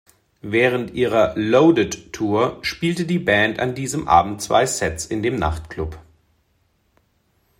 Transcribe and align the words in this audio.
Während 0.41 0.95
ihrer 0.95 1.31
„Loaded-Tour“ 1.35 2.57
spielte 2.63 3.05
die 3.05 3.19
Band 3.19 3.59
an 3.59 3.75
diesem 3.75 4.07
Abend 4.07 4.41
zwei 4.41 4.65
Sets 4.65 5.05
in 5.05 5.21
dem 5.21 5.35
Nachtklub. 5.35 5.99